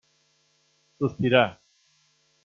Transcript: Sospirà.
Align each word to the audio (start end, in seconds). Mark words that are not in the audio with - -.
Sospirà. 0.97 1.43